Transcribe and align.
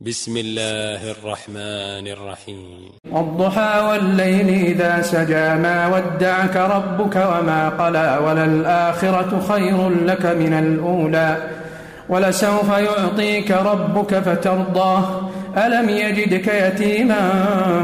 بسم 0.00 0.36
الله 0.36 1.10
الرحمن 1.10 2.06
الرحيم. 2.08 2.92
والضحى 3.12 3.80
والليل 3.80 4.48
إذا 4.48 5.02
سجى 5.02 5.54
ما 5.54 5.86
ودعك 5.86 6.56
ربك 6.56 7.16
وما 7.16 7.68
قلى 7.68 8.18
وللآخرة 8.24 9.40
خير 9.48 9.88
لك 9.88 10.26
من 10.26 10.52
الأولى. 10.52 11.36
ولسوف 12.08 12.68
يعطيك 12.78 13.50
ربك 13.50 14.14
فترضاه 14.14 15.30
ألم 15.56 15.88
يجدك 15.88 16.48
يتيما 16.48 17.30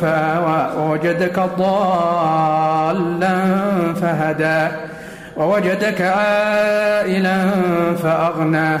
فآوى 0.00 0.76
ووجدك 0.78 1.38
ضالا 1.58 3.36
فهدى 3.94 4.76
ووجدك 5.36 6.00
عائلا 6.00 7.50
فأغناه 8.02 8.80